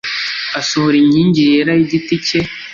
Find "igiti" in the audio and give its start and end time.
1.85-2.15